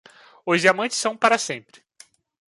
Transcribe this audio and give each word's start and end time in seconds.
Os 0.47 0.59
diamantes 0.61 0.97
são 0.97 1.15
para 1.15 1.37
sempre. 1.37 1.79